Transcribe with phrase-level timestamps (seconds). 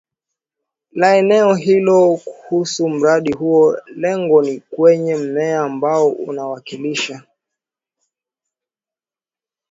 [0.91, 7.23] la eneo hilo kuhusu mradi huo Lengo ni kwenye mmea ambao unawakilisha